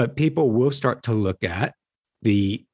but 0.00 0.16
people 0.16 0.50
will 0.50 0.70
start 0.70 1.02
to 1.02 1.12
look 1.12 1.44
at 1.44 1.74
the 2.22 2.64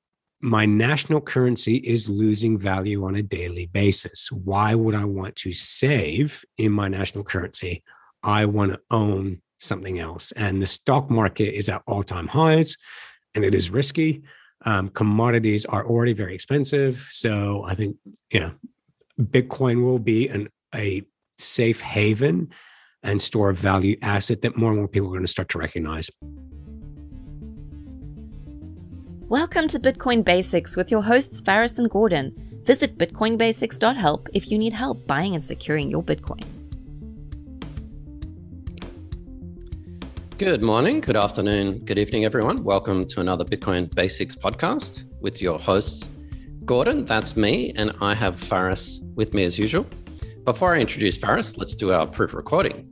my 0.41 0.65
national 0.65 1.21
currency 1.21 1.75
is 1.79 2.09
losing 2.09 2.57
value 2.57 3.05
on 3.05 3.17
a 3.17 3.23
daily 3.25 3.67
basis. 3.67 4.31
Why 4.31 4.77
would 4.77 4.95
I 4.95 5.05
want 5.07 5.35
to 5.39 5.53
save 5.53 6.45
in 6.57 6.71
my 6.71 6.87
national 6.87 7.25
currency? 7.25 7.83
I 8.23 8.45
want 8.45 8.75
to 8.75 8.81
own 8.93 9.43
something 9.59 9.99
else. 9.99 10.31
And 10.37 10.63
the 10.63 10.69
stock 10.69 11.11
market 11.11 11.53
is 11.59 11.69
at 11.69 11.83
all 11.89 12.05
time 12.05 12.29
highs 12.29 12.77
and 13.35 13.45
it 13.45 13.57
is 13.57 13.73
risky. 13.73 14.23
Um, 14.65 14.89
commodities 14.89 15.67
are 15.67 15.85
already 15.85 16.13
very 16.13 16.33
expensive. 16.33 17.09
So 17.11 17.65
I 17.67 17.75
think, 17.75 17.97
you 18.33 18.39
know, 18.39 18.53
Bitcoin 19.21 19.83
will 19.83 19.99
be 19.99 20.29
an, 20.29 20.49
a 20.73 21.03
safe 21.39 21.81
haven 21.81 22.51
and 23.03 23.21
store 23.21 23.51
of 23.51 23.59
value 23.59 23.97
asset 24.01 24.43
that 24.43 24.57
more 24.57 24.71
and 24.71 24.79
more 24.79 24.87
people 24.87 25.09
are 25.09 25.19
going 25.19 25.23
to 25.23 25.27
start 25.27 25.49
to 25.49 25.59
recognize. 25.59 26.09
Welcome 29.29 29.67
to 29.69 29.81
Bitcoin 29.81 30.23
Basics 30.25 30.77
with 30.77 30.89
your 30.89 31.03
hosts 31.03 31.41
Faris 31.41 31.81
and 31.81 31.91
Gordon. 31.91 32.33
Visit 32.63 32.97
bitcoinbasics.help 32.97 34.29
if 34.33 34.53
you 34.53 34.57
need 34.57 34.73
help 34.73 35.05
buying 35.09 35.35
and 35.35 35.45
securing 35.45 35.91
your 35.91 36.01
Bitcoin. 36.01 36.45
Good 40.39 40.63
morning, 40.63 41.01
good 41.01 41.17
afternoon, 41.17 41.81
good 41.81 41.99
evening, 41.99 42.25
everyone. 42.25 42.63
Welcome 42.63 43.05
to 43.09 43.21
another 43.21 43.45
Bitcoin 43.45 43.93
Basics 43.93 44.37
podcast 44.37 45.03
with 45.21 45.43
your 45.43 45.59
hosts, 45.59 46.09
Gordon, 46.65 47.05
that's 47.05 47.37
me, 47.37 47.73
and 47.75 47.91
I 48.01 48.15
have 48.15 48.39
Faris 48.39 49.01
with 49.17 49.35
me 49.35 49.43
as 49.43 49.59
usual. 49.59 49.89
Before 50.45 50.77
I 50.77 50.79
introduce 50.79 51.19
Faris, 51.19 51.57
let's 51.57 51.75
do 51.75 51.91
our 51.91 52.07
proof 52.07 52.33
recording. 52.33 52.89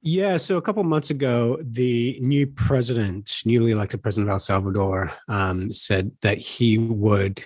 Yeah, 0.00 0.38
so 0.38 0.56
a 0.56 0.62
couple 0.62 0.82
months 0.82 1.10
ago, 1.10 1.58
the 1.60 2.18
new 2.22 2.46
president, 2.46 3.42
newly 3.44 3.72
elected 3.72 4.02
president 4.02 4.30
of 4.30 4.32
El 4.32 4.38
Salvador, 4.38 5.12
um, 5.28 5.70
said 5.74 6.12
that 6.22 6.38
he 6.38 6.78
would 6.78 7.44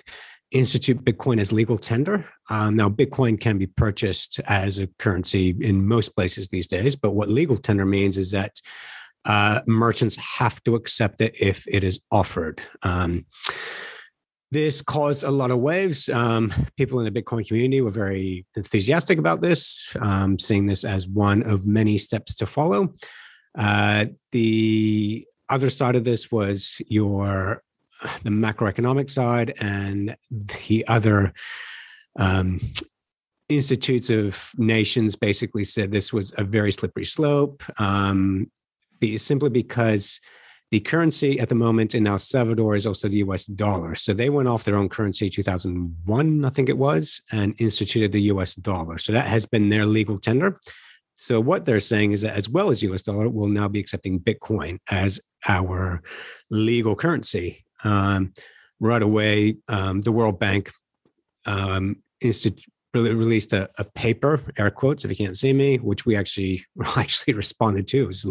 institute 0.51 1.03
Bitcoin 1.03 1.41
as 1.41 1.51
legal 1.51 1.77
tender. 1.77 2.25
Um, 2.49 2.77
now, 2.77 2.87
Bitcoin 2.87 3.37
can 3.37 3.57
be 3.57 3.67
purchased 3.67 4.39
as 4.45 4.79
a 4.79 4.87
currency 4.97 5.53
in 5.59 5.85
most 5.85 6.15
places 6.15 6.47
these 6.47 6.67
days, 6.67 6.95
but 6.95 7.11
what 7.11 7.27
legal 7.27 7.57
tender 7.57 7.85
means 7.85 8.17
is 8.17 8.31
that 8.31 8.61
uh, 9.25 9.59
merchants 9.67 10.15
have 10.15 10.63
to 10.63 10.75
accept 10.75 11.19
it 11.19 11.35
if 11.37 11.67
it 11.67 11.83
is 11.83 11.99
offered. 12.09 12.61
Um, 12.83 13.25
this 14.51 14.81
caused 14.81 15.23
a 15.23 15.31
lot 15.31 15.51
of 15.51 15.59
waves. 15.59 16.09
Um, 16.09 16.53
people 16.77 16.99
in 16.99 17.11
the 17.11 17.21
Bitcoin 17.21 17.45
community 17.47 17.81
were 17.81 17.89
very 17.89 18.45
enthusiastic 18.55 19.19
about 19.19 19.41
this, 19.41 19.95
um, 19.99 20.39
seeing 20.39 20.65
this 20.65 20.83
as 20.83 21.07
one 21.07 21.43
of 21.43 21.65
many 21.65 21.97
steps 21.97 22.35
to 22.35 22.45
follow. 22.45 22.93
Uh, 23.57 24.05
the 24.31 25.25
other 25.49 25.69
side 25.69 25.95
of 25.95 26.03
this 26.03 26.31
was 26.31 26.81
your 26.87 27.63
the 28.23 28.29
macroeconomic 28.29 29.09
side 29.09 29.53
and 29.59 30.15
the 30.29 30.85
other 30.87 31.33
um, 32.19 32.59
institutes 33.49 34.09
of 34.09 34.51
nations 34.57 35.15
basically 35.15 35.63
said 35.63 35.91
this 35.91 36.13
was 36.13 36.33
a 36.37 36.43
very 36.43 36.71
slippery 36.71 37.05
slope 37.05 37.63
um, 37.79 38.51
simply 39.15 39.49
because 39.49 40.19
the 40.71 40.79
currency 40.81 41.39
at 41.39 41.49
the 41.49 41.55
moment 41.55 41.95
in 41.95 42.05
El 42.07 42.17
Salvador 42.17 42.75
is 42.75 42.85
also 42.85 43.07
the 43.07 43.17
US 43.17 43.45
dollar. 43.45 43.95
So 43.95 44.13
they 44.13 44.29
went 44.29 44.49
off 44.49 44.65
their 44.65 44.75
own 44.75 44.89
currency 44.89 45.29
2001, 45.29 46.45
I 46.45 46.49
think 46.49 46.69
it 46.69 46.77
was, 46.77 47.21
and 47.31 47.55
instituted 47.59 48.11
the 48.11 48.23
US 48.23 48.55
dollar. 48.55 48.97
So 48.97 49.13
that 49.13 49.27
has 49.27 49.45
been 49.45 49.69
their 49.69 49.85
legal 49.85 50.19
tender. 50.19 50.59
So 51.15 51.39
what 51.39 51.65
they're 51.65 51.79
saying 51.79 52.11
is 52.11 52.21
that 52.21 52.35
as 52.35 52.49
well 52.49 52.69
as 52.69 52.83
US 52.83 53.01
dollar, 53.01 53.29
we'll 53.29 53.47
now 53.47 53.67
be 53.67 53.79
accepting 53.79 54.19
Bitcoin 54.19 54.79
as 54.89 55.19
our 55.47 56.03
legal 56.49 56.95
currency. 56.95 57.65
Um, 57.83 58.33
right 58.79 59.01
away, 59.01 59.57
um, 59.67 60.01
the 60.01 60.11
World 60.11 60.39
Bank 60.39 60.71
um, 61.45 62.03
institute 62.21 62.71
released 62.93 63.53
a, 63.53 63.69
a, 63.77 63.83
paper, 63.83 64.41
air 64.57 64.71
quotes, 64.71 65.05
if 65.05 65.11
you 65.11 65.17
can't 65.17 65.37
see 65.37 65.53
me, 65.53 65.77
which 65.77 66.05
we 66.05 66.15
actually 66.15 66.65
actually 66.97 67.33
responded 67.33 67.87
to. 67.87 68.03
It 68.03 68.07
was 68.07 68.27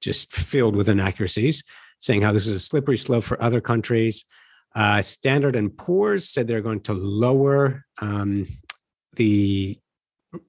just 0.00 0.32
filled 0.32 0.76
with 0.76 0.88
inaccuracies, 0.88 1.62
saying 1.98 2.22
how 2.22 2.32
this 2.32 2.46
is 2.46 2.54
a 2.54 2.60
slippery 2.60 2.98
slope 2.98 3.24
for 3.24 3.42
other 3.42 3.60
countries. 3.60 4.24
Uh, 4.74 5.02
Standard 5.02 5.56
and 5.56 5.76
Poor's 5.76 6.28
said 6.28 6.46
they're 6.46 6.60
going 6.60 6.80
to 6.82 6.92
lower 6.92 7.84
um, 8.00 8.46
the 9.16 9.78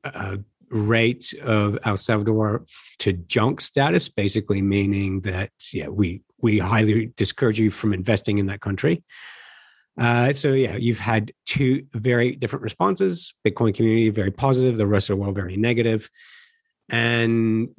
uh, 0.04 0.38
rate 0.70 1.34
of 1.42 1.78
El 1.84 1.98
Salvador 1.98 2.66
to 3.00 3.14
junk 3.14 3.62
status, 3.62 4.08
basically 4.10 4.62
meaning 4.62 5.22
that 5.22 5.52
yeah, 5.74 5.88
we 5.88 6.22
we 6.42 6.60
highly 6.60 7.12
discourage 7.18 7.60
you 7.60 7.70
from 7.70 7.94
investing 7.94 8.38
in 8.38 8.48
that 8.48 8.62
country. 8.62 9.04
Uh, 10.00 10.34
so 10.34 10.54
yeah, 10.54 10.76
you've 10.78 11.00
had 11.00 11.32
two 11.46 11.86
very 11.94 12.36
different 12.36 12.64
responses. 12.64 13.34
Bitcoin 13.46 13.76
community 13.76 14.10
very 14.10 14.32
positive, 14.32 14.78
the 14.78 14.88
rest 14.88 15.10
of 15.10 15.18
the 15.18 15.22
world 15.22 15.36
very 15.36 15.58
negative. 15.58 16.10
And 16.90 17.70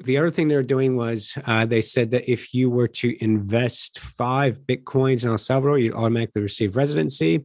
the 0.00 0.18
other 0.18 0.30
thing 0.30 0.48
they 0.48 0.56
were 0.56 0.62
doing 0.62 0.96
was 0.96 1.36
uh, 1.46 1.66
they 1.66 1.80
said 1.80 2.10
that 2.10 2.30
if 2.30 2.52
you 2.52 2.68
were 2.70 2.88
to 2.88 3.16
invest 3.22 4.00
five 4.00 4.60
bitcoins 4.60 5.24
in 5.24 5.30
El 5.30 5.38
Salvador, 5.38 5.78
you'd 5.78 5.94
automatically 5.94 6.42
receive 6.42 6.76
residency. 6.76 7.44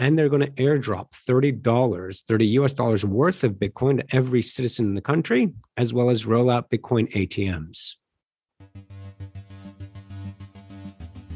And 0.00 0.16
they're 0.16 0.28
going 0.28 0.42
to 0.42 0.50
airdrop 0.52 1.10
$30, 1.10 2.22
30 2.22 2.46
US 2.46 2.72
dollars 2.72 3.04
worth 3.04 3.42
of 3.42 3.54
Bitcoin 3.54 3.98
to 3.98 4.16
every 4.16 4.42
citizen 4.42 4.86
in 4.86 4.94
the 4.94 5.00
country, 5.00 5.52
as 5.76 5.92
well 5.92 6.08
as 6.08 6.24
roll 6.24 6.50
out 6.50 6.70
Bitcoin 6.70 7.10
ATMs. 7.12 7.96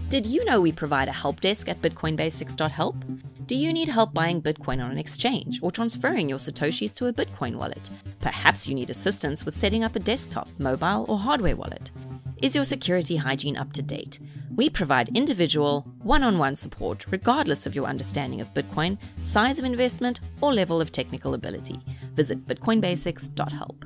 Did 0.09 0.27
you 0.27 0.45
know 0.45 0.61
we 0.61 0.71
provide 0.71 1.09
a 1.09 1.13
help 1.13 1.41
desk 1.41 1.69
at 1.69 1.83
bitcoinbasics.help? 1.83 2.97
Do 3.47 3.57
you 3.57 3.73
need 3.73 3.89
help 3.89 4.15
buying 4.15 4.41
Bitcoin 4.41 4.83
on 4.83 4.93
an 4.93 4.99
exchange 4.99 5.59
or 5.63 5.73
transferring 5.73 6.29
your 6.29 6.39
Satoshis 6.39 6.95
to 6.97 7.07
a 7.07 7.13
Bitcoin 7.13 7.57
wallet? 7.57 7.91
Perhaps 8.21 8.69
you 8.69 8.75
need 8.75 8.89
assistance 8.89 9.45
with 9.45 9.57
setting 9.57 9.83
up 9.83 9.97
a 9.97 10.01
desktop, 10.01 10.49
mobile, 10.59 11.05
or 11.09 11.19
hardware 11.19 11.57
wallet. 11.57 11.91
Is 12.41 12.55
your 12.55 12.65
security 12.65 13.17
hygiene 13.17 13.57
up 13.57 13.73
to 13.73 13.83
date? 13.83 14.21
We 14.55 14.71
provide 14.71 15.17
individual, 15.17 15.85
one 16.03 16.23
on 16.23 16.39
one 16.39 16.55
support 16.55 17.07
regardless 17.11 17.67
of 17.67 17.75
your 17.75 17.87
understanding 17.87 18.41
of 18.41 18.55
Bitcoin, 18.55 18.97
size 19.23 19.59
of 19.59 19.65
investment, 19.65 20.21
or 20.41 20.55
level 20.55 20.81
of 20.81 20.93
technical 20.93 21.35
ability. 21.35 21.81
Visit 22.15 22.47
bitcoinbasics.help. 22.47 23.85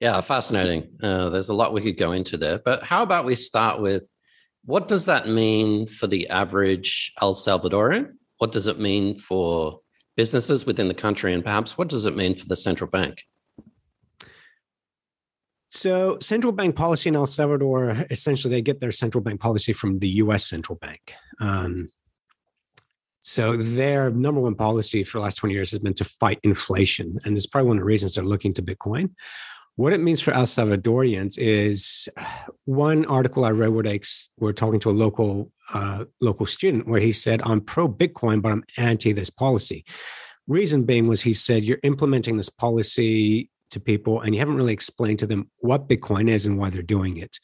Yeah, 0.00 0.20
fascinating. 0.20 0.88
Uh, 1.02 1.28
there's 1.30 1.48
a 1.48 1.54
lot 1.54 1.72
we 1.72 1.82
could 1.82 1.98
go 1.98 2.12
into 2.12 2.36
there, 2.36 2.58
but 2.58 2.82
how 2.82 3.02
about 3.02 3.24
we 3.24 3.34
start 3.34 3.80
with 3.80 4.10
what 4.66 4.88
does 4.88 5.06
that 5.06 5.28
mean 5.28 5.86
for 5.86 6.06
the 6.08 6.28
average 6.28 7.12
El 7.22 7.34
Salvadorian? 7.34 8.12
What 8.38 8.52
does 8.52 8.66
it 8.66 8.78
mean 8.78 9.16
for 9.16 9.80
businesses 10.16 10.66
within 10.66 10.88
the 10.88 10.94
country? 10.94 11.32
And 11.32 11.44
perhaps 11.44 11.78
what 11.78 11.88
does 11.88 12.04
it 12.04 12.16
mean 12.16 12.36
for 12.36 12.46
the 12.46 12.56
central 12.56 12.90
bank? 12.90 13.24
So, 15.68 16.18
central 16.20 16.52
bank 16.52 16.74
policy 16.74 17.08
in 17.08 17.16
El 17.16 17.26
Salvador 17.26 18.06
essentially, 18.10 18.54
they 18.54 18.62
get 18.62 18.80
their 18.80 18.92
central 18.92 19.22
bank 19.22 19.40
policy 19.40 19.72
from 19.72 19.98
the 19.98 20.08
US 20.08 20.46
central 20.46 20.78
bank. 20.78 21.14
Um, 21.40 21.90
so, 23.20 23.56
their 23.56 24.10
number 24.10 24.40
one 24.40 24.54
policy 24.54 25.04
for 25.04 25.18
the 25.18 25.24
last 25.24 25.36
20 25.36 25.54
years 25.54 25.70
has 25.70 25.80
been 25.80 25.94
to 25.94 26.04
fight 26.04 26.38
inflation. 26.42 27.18
And 27.24 27.36
is 27.36 27.46
probably 27.46 27.68
one 27.68 27.78
of 27.78 27.82
the 27.82 27.86
reasons 27.86 28.14
they're 28.14 28.24
looking 28.24 28.54
to 28.54 28.62
Bitcoin. 28.62 29.10
What 29.76 29.92
it 29.92 30.00
means 30.00 30.22
for 30.22 30.32
El 30.32 30.46
Salvadorians 30.46 31.36
is 31.36 32.08
one 32.64 33.04
article 33.04 33.44
I 33.44 33.50
read 33.50 33.68
where 33.68 33.82
they 33.82 34.00
were 34.38 34.54
talking 34.54 34.80
to 34.80 34.90
a 34.90 34.92
local 34.92 35.52
uh, 35.74 36.06
local 36.22 36.46
student 36.46 36.88
where 36.88 37.00
he 37.00 37.12
said, 37.12 37.42
"I'm 37.44 37.60
pro 37.60 37.86
Bitcoin, 37.86 38.40
but 38.40 38.52
I'm 38.52 38.64
anti 38.78 39.12
this 39.12 39.28
policy." 39.28 39.84
Reason 40.46 40.84
being 40.84 41.08
was 41.08 41.20
he 41.20 41.34
said, 41.34 41.62
"You're 41.62 41.78
implementing 41.82 42.38
this 42.38 42.48
policy 42.48 43.50
to 43.70 43.78
people, 43.78 44.22
and 44.22 44.34
you 44.34 44.38
haven't 44.38 44.56
really 44.56 44.72
explained 44.72 45.18
to 45.18 45.26
them 45.26 45.50
what 45.58 45.88
Bitcoin 45.88 46.30
is 46.30 46.46
and 46.46 46.58
why 46.58 46.70
they're 46.70 46.80
doing 46.80 47.18
it." 47.18 47.38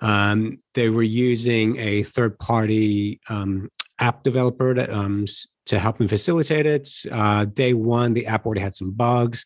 Um, 0.00 0.58
they 0.74 0.88
were 0.88 1.04
using 1.04 1.78
a 1.78 2.02
third 2.02 2.36
party 2.40 3.20
um, 3.28 3.70
app 4.00 4.24
developer 4.24 4.74
to, 4.74 4.98
um, 4.98 5.26
to 5.66 5.78
help 5.78 5.98
them 5.98 6.08
facilitate 6.08 6.66
it. 6.66 6.88
Uh, 7.08 7.44
day 7.44 7.74
one, 7.74 8.14
the 8.14 8.26
app 8.26 8.44
already 8.44 8.62
had 8.62 8.74
some 8.74 8.90
bugs. 8.90 9.44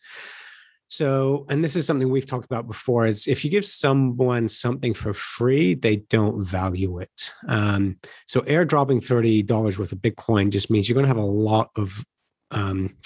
So, 0.89 1.47
and 1.49 1.65
this 1.65 1.77
is 1.77 1.87
something 1.87 2.11
we've 2.11 2.27
talked 2.27 2.45
about 2.45 2.67
before 2.67 3.07
is 3.07 3.27
if 3.27 3.45
you 3.45 3.51
give 3.51 3.65
someone 3.65 4.49
something 4.49 4.95
for 4.95 5.15
free, 5.15 5.75
they 5.75 5.97
don't 5.97 6.43
value 6.43 6.99
it. 6.99 7.33
Um, 7.49 7.97
so 8.27 8.43
airdropping 8.43 9.05
$30 9.05 9.79
worth 9.79 9.93
of 9.93 9.99
Bitcoin 9.99 10.51
just 10.51 10.71
means 10.71 10.89
you're 10.89 10.95
going 10.95 11.05
to 11.05 11.09
have 11.09 11.17
a 11.17 11.23
lot 11.23 11.71
of 11.77 12.05
um, 12.51 12.97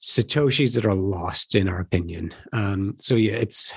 Satoshis 0.00 0.74
that 0.74 0.86
are 0.86 0.94
lost, 0.94 1.54
in 1.54 1.68
our 1.68 1.80
opinion. 1.80 2.32
Um, 2.52 2.96
so 2.98 3.14
yeah, 3.14 3.34
it's, 3.34 3.74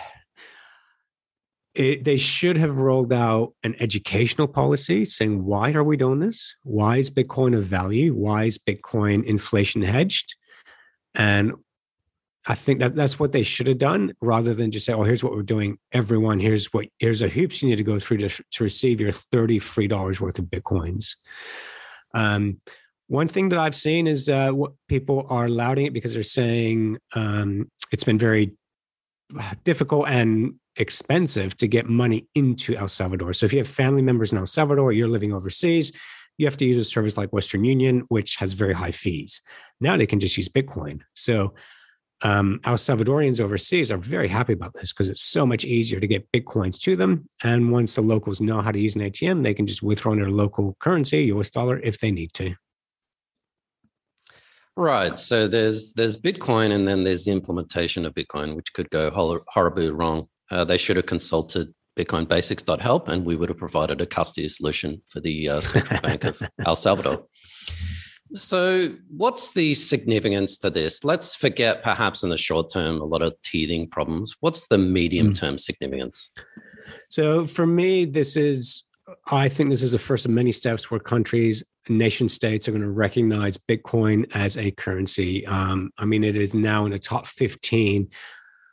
it, 1.75 2.03
they 2.03 2.17
should 2.17 2.57
have 2.57 2.77
rolled 2.77 3.13
out 3.13 3.53
an 3.63 3.75
educational 3.79 4.47
policy 4.47 5.05
saying, 5.05 5.45
why 5.45 5.71
are 5.73 5.83
we 5.83 5.97
doing 5.97 6.19
this? 6.19 6.55
Why 6.63 6.97
is 6.97 7.11
Bitcoin 7.11 7.55
of 7.55 7.63
value? 7.63 8.13
Why 8.13 8.45
is 8.45 8.57
Bitcoin 8.57 9.23
inflation 9.23 9.81
hedged? 9.81 10.35
And 11.15 11.53
I 12.49 12.55
think 12.55 12.79
that 12.79 12.95
that's 12.95 13.19
what 13.19 13.31
they 13.31 13.43
should 13.43 13.67
have 13.67 13.77
done 13.77 14.13
rather 14.21 14.55
than 14.55 14.71
just 14.71 14.87
say, 14.87 14.93
oh, 14.93 15.03
here's 15.03 15.23
what 15.23 15.33
we're 15.33 15.43
doing. 15.43 15.77
Everyone, 15.91 16.39
here's 16.39 16.73
what, 16.73 16.87
here's 16.97 17.21
a 17.21 17.29
hoops 17.29 17.61
you 17.61 17.69
need 17.69 17.75
to 17.75 17.83
go 17.83 17.99
through 17.99 18.17
to, 18.17 18.29
to 18.29 18.63
receive 18.63 18.99
your 18.99 19.11
30 19.11 19.59
free 19.59 19.87
dollars 19.87 20.19
worth 20.19 20.39
of 20.39 20.45
Bitcoins. 20.45 21.15
Um, 22.15 22.57
one 23.05 23.27
thing 23.27 23.49
that 23.49 23.59
I've 23.59 23.75
seen 23.75 24.07
is 24.07 24.29
uh, 24.29 24.49
what 24.49 24.71
people 24.87 25.27
are 25.29 25.47
lauding 25.47 25.85
it 25.85 25.93
because 25.93 26.15
they're 26.15 26.23
saying 26.23 26.97
um, 27.13 27.69
it's 27.91 28.03
been 28.03 28.17
very 28.17 28.57
difficult 29.63 30.07
and 30.07 30.55
expensive 30.75 31.55
to 31.57 31.67
get 31.67 31.87
money 31.87 32.27
into 32.33 32.75
El 32.75 32.87
Salvador. 32.87 33.33
So 33.33 33.45
if 33.45 33.53
you 33.53 33.59
have 33.59 33.67
family 33.67 34.01
members 34.01 34.31
in 34.31 34.39
El 34.39 34.47
Salvador, 34.47 34.91
you're 34.91 35.07
living 35.07 35.33
overseas, 35.33 35.91
you 36.39 36.47
have 36.47 36.57
to 36.57 36.65
use 36.65 36.79
a 36.79 36.83
service 36.83 37.15
like 37.15 37.31
Western 37.31 37.63
Union, 37.63 38.05
which 38.07 38.37
has 38.37 38.53
very 38.53 38.73
high 38.73 38.91
fees. 38.91 39.41
Now 39.79 39.97
they 39.97 40.07
can 40.07 40.19
just 40.19 40.35
use 40.35 40.49
Bitcoin. 40.49 41.01
So 41.13 41.53
um, 42.21 42.59
El 42.65 42.75
Salvadorians 42.75 43.39
overseas 43.39 43.91
are 43.91 43.97
very 43.97 44.27
happy 44.27 44.53
about 44.53 44.73
this 44.73 44.91
because 44.91 45.09
it's 45.09 45.23
so 45.23 45.45
much 45.45 45.63
easier 45.63 45.99
to 45.99 46.07
get 46.07 46.29
Bitcoins 46.31 46.79
to 46.81 46.95
them. 46.95 47.29
And 47.43 47.71
once 47.71 47.95
the 47.95 48.01
locals 48.01 48.41
know 48.41 48.61
how 48.61 48.71
to 48.71 48.79
use 48.79 48.95
an 48.95 49.01
ATM, 49.01 49.43
they 49.43 49.53
can 49.53 49.65
just 49.65 49.81
withdraw 49.81 50.11
in 50.13 50.19
their 50.19 50.29
local 50.29 50.75
currency, 50.79 51.23
US 51.25 51.49
dollar, 51.49 51.79
if 51.79 51.99
they 51.99 52.11
need 52.11 52.33
to. 52.33 52.55
Right. 54.75 55.19
So 55.19 55.47
there's 55.47 55.93
there's 55.93 56.15
Bitcoin, 56.15 56.71
and 56.71 56.87
then 56.87 57.03
there's 57.03 57.25
the 57.25 57.31
implementation 57.31 58.05
of 58.05 58.13
Bitcoin, 58.13 58.55
which 58.55 58.71
could 58.73 58.89
go 58.89 59.09
horribly 59.49 59.89
wrong. 59.89 60.27
Uh, 60.51 60.63
they 60.63 60.77
should 60.77 60.95
have 60.95 61.05
consulted 61.05 61.73
bitcoinbasics.help, 61.97 63.09
and 63.09 63.25
we 63.25 63.35
would 63.35 63.49
have 63.49 63.57
provided 63.57 63.99
a 63.99 64.05
custody 64.05 64.47
solution 64.47 65.01
for 65.07 65.19
the 65.19 65.49
uh, 65.49 65.59
Central 65.59 65.99
Bank 66.01 66.23
of 66.23 66.41
El 66.65 66.77
Salvador. 66.77 67.25
So, 68.33 68.93
what's 69.09 69.53
the 69.53 69.73
significance 69.73 70.57
to 70.59 70.69
this? 70.69 71.03
Let's 71.03 71.35
forget, 71.35 71.83
perhaps 71.83 72.23
in 72.23 72.29
the 72.29 72.37
short 72.37 72.71
term, 72.71 73.01
a 73.01 73.05
lot 73.05 73.21
of 73.21 73.33
teething 73.41 73.87
problems. 73.87 74.35
What's 74.39 74.67
the 74.67 74.77
medium 74.77 75.33
term 75.33 75.55
mm. 75.55 75.59
significance? 75.59 76.29
So, 77.07 77.47
for 77.47 77.65
me, 77.65 78.05
this 78.05 78.35
is, 78.35 78.83
I 79.31 79.49
think 79.49 79.71
this 79.71 79.81
is 79.81 79.93
the 79.93 79.99
first 79.99 80.25
of 80.25 80.31
many 80.31 80.51
steps 80.51 80.91
where 80.91 80.99
countries, 80.99 81.63
nation 81.87 82.29
states 82.29 82.67
are 82.67 82.71
going 82.71 82.83
to 82.83 82.89
recognize 82.89 83.57
Bitcoin 83.57 84.29
as 84.35 84.57
a 84.57 84.71
currency. 84.71 85.45
Um, 85.47 85.91
I 85.97 86.05
mean, 86.05 86.23
it 86.23 86.37
is 86.37 86.53
now 86.53 86.85
in 86.85 86.91
the 86.91 86.99
top 86.99 87.25
15 87.25 88.09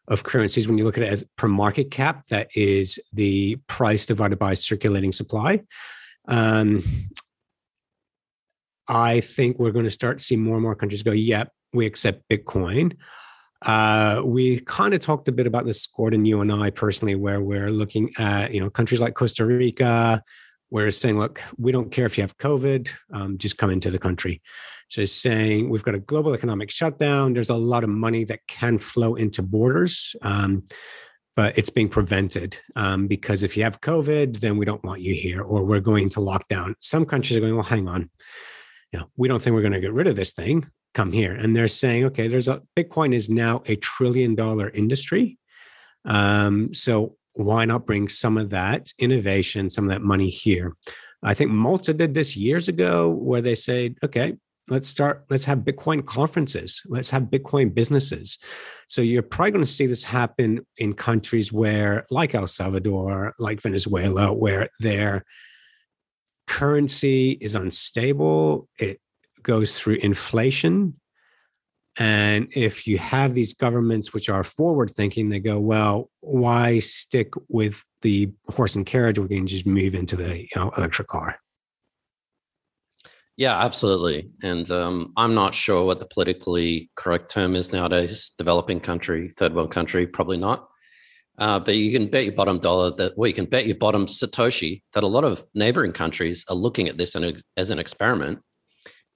of 0.09 0.23
currencies 0.23 0.69
when 0.69 0.79
you 0.79 0.85
look 0.85 0.99
at 0.99 1.05
it 1.05 1.09
as 1.09 1.25
per 1.37 1.49
market 1.49 1.91
cap, 1.91 2.27
that 2.27 2.49
is 2.55 3.01
the 3.13 3.57
price 3.67 4.07
divided 4.07 4.39
by 4.39 4.55
circulating 4.55 5.13
supply. 5.13 5.63
Um, 6.29 6.85
I 8.89 9.21
think 9.21 9.59
we're 9.59 9.73
going 9.73 9.85
to 9.85 9.91
start 9.91 10.19
to 10.19 10.25
see 10.25 10.37
more 10.37 10.55
and 10.55 10.63
more 10.63 10.75
countries 10.75 11.03
go, 11.03 11.13
yep, 11.13 11.53
we 11.73 11.87
accept 11.87 12.29
Bitcoin. 12.29 12.97
Uh, 13.63 14.23
we 14.25 14.61
kind 14.61 14.95
of 14.95 15.01
talked 15.01 15.29
a 15.29 15.33
bit 15.33 15.47
about 15.47 15.65
this, 15.65 15.87
Gordon, 15.87 16.25
you 16.25 16.41
and 16.41 16.53
I 16.53 16.71
personally, 16.71 17.15
where 17.15 17.41
we're 17.41 17.71
looking 17.71 18.13
at, 18.19 18.53
you 18.53 18.61
know, 18.61 18.71
countries 18.71 19.01
like 19.01 19.15
Costa 19.15 19.45
Rica, 19.45 20.23
where 20.69 20.87
it's 20.87 20.99
saying, 20.99 21.19
look, 21.19 21.41
we 21.59 21.73
don't 21.73 21.91
care 21.91 22.07
if 22.07 22.19
you 22.19 22.23
have 22.23 22.37
COVID, 22.39 22.91
um, 23.13 23.39
just 23.39 23.59
come 23.59 23.71
into 23.71 23.91
the 23.91 23.99
country. 23.99 24.43
So 24.89 25.01
it's 25.01 25.13
saying 25.13 25.69
we've 25.69 25.83
got 25.83 25.95
a 25.95 26.01
global 26.01 26.35
economic 26.35 26.71
shutdown. 26.71 27.33
There's 27.33 27.51
a 27.51 27.55
lot 27.55 27.83
of 27.83 27.91
money 27.91 28.25
that 28.25 28.47
can 28.47 28.79
flow 28.79 29.15
into 29.15 29.43
borders. 29.43 30.15
Um, 30.23 30.65
but 31.35 31.59
it's 31.59 31.71
being 31.71 31.91
prevented 31.91 32.59
um, 32.77 33.09
because 33.09 33.43
if 33.43 33.57
you 33.57 33.63
have 33.65 33.83
COVID, 33.83 34.41
then 34.41 34.57
we 34.57 34.65
don't 34.65 34.83
want 34.83 35.03
you 35.03 35.13
here, 35.13 35.43
or 35.43 35.65
we're 35.65 35.81
going 35.81 36.09
to 36.11 36.21
lockdown. 36.21 36.75
Some 36.81 37.05
countries 37.05 37.37
are 37.37 37.41
going, 37.41 37.55
well, 37.55 37.63
hang 37.63 37.89
on 37.89 38.09
know, 38.97 39.11
we 39.17 39.29
don't 39.29 39.41
think 39.41 39.55
we're 39.55 39.63
going 39.63 39.73
to 39.73 39.81
get 39.81 39.93
rid 39.93 40.07
of 40.07 40.17
this 40.17 40.33
thing. 40.33 40.69
Come 40.95 41.13
here. 41.13 41.35
And 41.35 41.55
they're 41.55 41.69
saying, 41.69 42.05
okay, 42.07 42.29
there's 42.29 42.49
a 42.49 42.63
Bitcoin 42.77 43.15
is 43.15 43.29
now 43.29 43.63
a 43.67 43.77
trillion 43.77 44.35
dollar 44.35 44.71
industry. 44.71 45.39
Um, 46.05 46.73
so 46.73 47.17
why 47.35 47.65
not 47.65 47.87
bring 47.87 48.09
some 48.09 48.39
of 48.39 48.51
that 48.51 48.93
innovation, 48.99 49.69
some 49.71 49.85
of 49.85 49.91
that 49.91 50.03
money 50.03 50.31
here? 50.31 50.75
I 51.23 51.35
think 51.35 51.51
Malta 51.51 51.93
did 51.93 52.15
this 52.15 52.37
years 52.37 52.69
ago 52.69 53.11
where 53.11 53.43
they 53.43 53.55
said, 53.55 53.97
okay, 54.03 54.37
let's 54.69 54.89
start, 54.89 55.25
let's 55.31 55.45
have 55.45 55.59
Bitcoin 55.61 56.05
conferences, 56.05 56.83
let's 56.87 57.11
have 57.11 57.25
Bitcoin 57.25 57.75
businesses. 57.75 58.39
So 58.89 59.03
you're 59.03 59.23
probably 59.23 59.53
going 59.53 59.65
to 59.65 59.71
see 59.71 59.87
this 59.87 60.05
happen 60.05 60.67
in 60.79 60.95
countries 60.95 61.53
where, 61.53 62.07
like 62.11 62.35
El 62.35 62.47
Salvador, 62.47 63.35
like 63.39 63.61
Venezuela, 63.61 64.33
where 64.33 64.69
they're 64.81 65.25
currency 66.47 67.33
is 67.33 67.55
unstable, 67.55 68.69
it 68.79 69.01
goes 69.43 69.79
through 69.79 69.95
inflation. 69.97 71.01
And 71.99 72.49
if 72.55 72.87
you 72.87 72.99
have 72.99 73.33
these 73.33 73.55
governments 73.55 74.13
which 74.13 74.29
are 74.29 74.45
forward 74.45 74.91
thinking, 74.91 75.29
they 75.29 75.41
go, 75.41 75.59
well, 75.59 76.11
why 76.21 76.79
stick 76.81 77.33
with 77.49 77.83
the 78.03 78.31
horse 78.49 78.75
and 78.77 78.85
carriage? 78.85 79.19
We 79.19 79.29
can 79.29 79.47
just 79.47 79.67
move 79.67 79.95
into 79.95 80.15
the 80.15 80.41
you 80.41 80.49
know, 80.57 80.71
electric 80.77 81.09
car. 81.09 81.39
Yeah, 83.37 83.59
absolutely. 83.59 84.31
And 84.43 84.71
um, 84.71 85.13
I'm 85.17 85.35
not 85.35 85.55
sure 85.55 85.85
what 85.85 85.99
the 85.99 86.07
politically 86.07 86.91
correct 86.97 87.31
term 87.31 87.55
is 87.55 87.73
nowadays. 87.73 88.33
Developing 88.39 88.81
country, 88.81 89.31
third 89.37 89.55
world 89.55 89.71
country, 89.71 90.07
probably 90.07 90.39
not. 90.39 90.69
Uh, 91.39 91.61
but 91.61 91.75
you 91.75 91.93
can 91.93 92.09
bet 92.09 92.25
your 92.25 92.35
bottom 92.35 92.59
dollar 92.59 92.91
that, 92.93 93.17
well, 93.17 93.29
you 93.29 93.35
can 93.35 93.45
bet 93.45 93.67
your 93.67 93.77
bottom 93.77 94.07
Satoshi 94.07 94.83
that 94.95 95.05
a 95.05 95.07
lot 95.07 95.25
of 95.25 95.45
neighboring 95.55 95.93
countries 95.93 96.45
are 96.49 96.57
looking 96.57 96.89
at 96.89 96.97
this 96.97 97.17
as 97.57 97.71
an 97.71 97.79
experiment. 97.79 98.39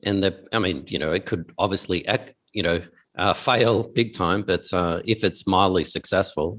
And 0.02 0.22
that, 0.22 0.46
I 0.52 0.58
mean, 0.58 0.84
you 0.88 0.98
know, 0.98 1.12
it 1.12 1.24
could 1.24 1.50
obviously, 1.58 2.06
act, 2.06 2.34
you 2.52 2.62
know, 2.62 2.80
uh, 3.16 3.34
fail 3.34 3.88
big 3.88 4.14
time, 4.14 4.42
but 4.42 4.64
uh, 4.72 5.00
if 5.04 5.24
it's 5.24 5.46
mildly 5.46 5.84
successful. 5.84 6.58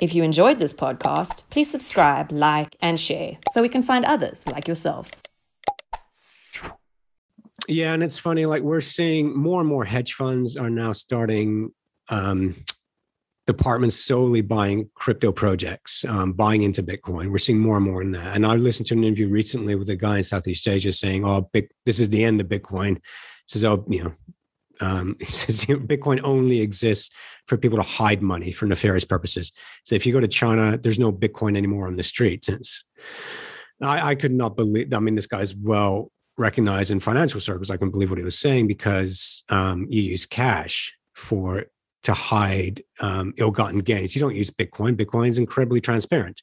If 0.00 0.14
you 0.14 0.22
enjoyed 0.22 0.58
this 0.58 0.72
podcast, 0.72 1.42
please 1.50 1.70
subscribe, 1.70 2.32
like, 2.32 2.76
and 2.80 2.98
share 2.98 3.38
so 3.50 3.60
we 3.60 3.68
can 3.68 3.82
find 3.82 4.04
others 4.04 4.46
like 4.48 4.66
yourself. 4.66 5.10
Yeah, 7.68 7.92
and 7.92 8.02
it's 8.02 8.18
funny, 8.18 8.46
like 8.46 8.62
we're 8.62 8.80
seeing 8.80 9.36
more 9.36 9.60
and 9.60 9.68
more 9.68 9.84
hedge 9.84 10.14
funds 10.14 10.56
are 10.56 10.70
now 10.70 10.92
starting 10.92 11.72
um, 12.08 12.56
departments 13.50 13.96
solely 13.96 14.42
buying 14.42 14.88
crypto 14.94 15.32
projects, 15.32 16.04
um, 16.04 16.32
buying 16.32 16.62
into 16.62 16.82
Bitcoin. 16.82 17.30
We're 17.30 17.38
seeing 17.38 17.58
more 17.58 17.76
and 17.76 17.84
more 17.84 18.00
in 18.00 18.12
that. 18.12 18.36
And 18.36 18.46
I 18.46 18.54
listened 18.54 18.86
to 18.88 18.94
an 18.94 19.04
interview 19.04 19.28
recently 19.28 19.74
with 19.74 19.90
a 19.90 19.96
guy 19.96 20.18
in 20.18 20.24
Southeast 20.24 20.68
Asia 20.68 20.92
saying, 20.92 21.24
"Oh, 21.24 21.48
big, 21.52 21.68
this 21.84 21.98
is 21.98 22.10
the 22.10 22.24
end 22.24 22.40
of 22.40 22.48
Bitcoin." 22.48 22.96
He 22.96 23.48
says, 23.48 23.64
"Oh, 23.64 23.84
you 23.88 24.04
know." 24.04 24.14
Um, 24.82 25.16
he 25.20 25.26
says 25.26 25.64
Bitcoin 25.66 26.20
only 26.22 26.60
exists 26.60 27.10
for 27.46 27.56
people 27.56 27.76
to 27.76 27.82
hide 27.82 28.22
money 28.22 28.52
for 28.52 28.66
nefarious 28.66 29.04
purposes. 29.04 29.52
So 29.84 29.94
if 29.94 30.06
you 30.06 30.12
go 30.12 30.20
to 30.20 30.28
China, 30.28 30.78
there's 30.78 30.98
no 30.98 31.12
Bitcoin 31.12 31.56
anymore 31.56 31.86
on 31.86 31.96
the 31.96 32.02
streets. 32.02 32.48
It's, 32.48 32.84
I, 33.82 34.10
I 34.10 34.14
could 34.14 34.32
not 34.32 34.56
believe. 34.56 34.94
I 34.94 35.00
mean, 35.00 35.16
this 35.16 35.26
guy's 35.26 35.54
well 35.54 36.12
recognized 36.38 36.92
in 36.92 37.00
financial 37.00 37.40
circles. 37.40 37.70
I 37.70 37.76
couldn't 37.76 37.90
believe 37.90 38.10
what 38.10 38.18
he 38.18 38.24
was 38.24 38.38
saying 38.38 38.68
because 38.68 39.44
um, 39.48 39.86
you 39.90 40.02
use 40.02 40.24
cash 40.24 40.94
for 41.14 41.66
to 42.02 42.14
hide 42.14 42.82
um, 43.00 43.34
ill-gotten 43.36 43.80
gains. 43.80 44.14
You 44.14 44.20
don't 44.20 44.34
use 44.34 44.50
Bitcoin. 44.50 44.96
Bitcoin 44.96 45.28
is 45.28 45.38
incredibly 45.38 45.80
transparent. 45.80 46.42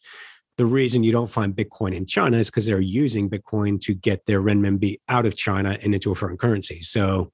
The 0.57 0.65
reason 0.65 1.03
you 1.03 1.11
don't 1.11 1.29
find 1.29 1.55
Bitcoin 1.55 1.93
in 1.93 2.05
China 2.05 2.37
is 2.37 2.49
because 2.49 2.65
they're 2.65 2.79
using 2.79 3.29
Bitcoin 3.29 3.79
to 3.81 3.93
get 3.93 4.25
their 4.25 4.41
renminbi 4.41 4.99
out 5.07 5.25
of 5.25 5.35
China 5.35 5.77
and 5.81 5.93
into 5.93 6.11
a 6.11 6.15
foreign 6.15 6.37
currency. 6.37 6.81
So, 6.81 7.31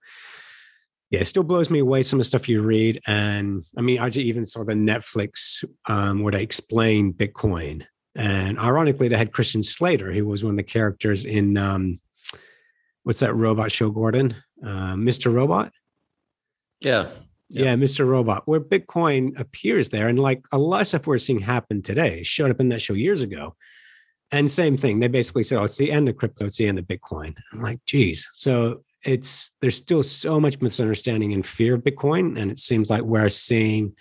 yeah, 1.10 1.22
it 1.22 1.25
still 1.25 1.44
blows 1.44 1.70
me 1.70 1.80
away 1.80 2.03
some 2.03 2.20
of 2.20 2.22
the 2.22 2.27
stuff 2.27 2.50
you 2.50 2.62
read. 2.62 3.00
And 3.08 3.63
I 3.77 3.82
mean, 3.82 4.00
I 4.00 4.10
just 4.10 4.25
even 4.25 4.46
saw 4.46 4.63
the 4.63 4.74
Netflix 4.74 5.63
um, 5.86 6.22
where 6.22 6.32
they 6.32 6.44
explain 6.44 7.13
Bitcoin. 7.13 7.86
And 8.15 8.60
ironically, 8.60 9.08
they 9.08 9.18
had 9.18 9.32
Christian 9.32 9.63
Slater, 9.63 10.12
who 10.12 10.25
was 10.25 10.44
one 10.44 10.51
of 10.51 10.58
the 10.58 10.63
characters 10.63 11.25
in 11.25 11.58
um, 11.58 12.00
what's 13.03 13.20
that 13.22 13.36
robot 13.36 13.72
show, 13.72 13.89
Gordon? 13.89 14.36
Uh, 14.62 14.96
Mr. 14.96 15.34
Robot. 15.34 15.72
Yeah. 17.53 17.75
Mr. 17.75 18.07
Robot, 18.07 18.43
where 18.45 18.60
Bitcoin 18.60 19.39
appears 19.39 19.89
there. 19.89 20.07
And 20.07 20.19
like 20.19 20.43
a 20.51 20.57
lot 20.57 20.81
of 20.81 20.88
stuff 20.88 21.07
we're 21.07 21.17
seeing 21.17 21.39
happen 21.39 21.81
today 21.81 22.24
showed 22.24 22.51
up 22.51 22.60
in 22.60 22.69
that 22.69 22.81
show 22.81 22.93
years 22.93 23.22
ago. 23.22 23.55
And 24.31 24.51
same 24.51 24.77
thing. 24.77 25.00
They 25.00 25.07
basically 25.07 25.43
said, 25.43 25.60
"Oh, 25.60 25.63
it's 25.63 25.77
the 25.77 25.91
end 25.91 26.10
of 26.10 26.17
crypto. 26.17 26.45
It's 26.45 26.57
the 26.57 26.67
end 26.67 26.79
of 26.79 26.86
Bitcoin." 26.86 27.36
I'm 27.51 27.62
like, 27.62 27.79
"Geez." 27.86 28.27
So 28.31 28.83
it's 29.05 29.51
there's 29.62 29.75
still 29.75 30.01
so 30.01 30.39
much 30.39 30.60
misunderstanding 30.60 31.33
and 31.33 31.45
fear 31.45 31.75
of 31.75 31.83
Bitcoin, 31.83 32.39
and 32.39 32.50
it 32.50 32.57
seems 32.57 32.89
like 32.89 33.03
we're 33.03 33.29
seeing 33.29 33.95